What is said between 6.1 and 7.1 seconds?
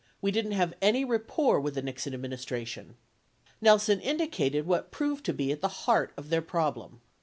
of their problem.